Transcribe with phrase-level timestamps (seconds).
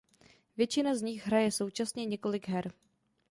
[0.57, 2.71] Většina z nich hraje současně několik her.